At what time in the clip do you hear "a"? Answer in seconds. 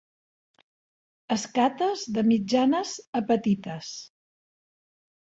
3.19-3.21